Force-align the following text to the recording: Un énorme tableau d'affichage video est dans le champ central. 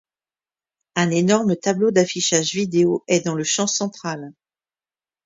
Un 0.95 1.11
énorme 1.11 1.55
tableau 1.55 1.91
d'affichage 1.91 2.53
video 2.55 3.03
est 3.07 3.23
dans 3.23 3.35
le 3.35 3.43
champ 3.43 3.67
central. 3.67 4.33